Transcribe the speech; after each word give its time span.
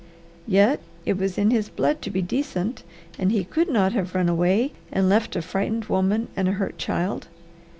Yet 0.47 0.79
it 1.05 1.15
was 1.19 1.37
in 1.37 1.51
his 1.51 1.69
blood 1.69 2.01
to 2.01 2.09
be 2.09 2.23
decent 2.23 2.81
and 3.19 3.31
he 3.31 3.43
could 3.43 3.69
not 3.69 3.93
have 3.93 4.15
run 4.15 4.29
away 4.29 4.71
and 4.91 5.07
left 5.07 5.35
a 5.35 5.43
frightened 5.43 5.85
woman 5.85 6.27
and 6.35 6.49
a 6.49 6.53
hurt 6.53 6.79
child. 6.79 7.27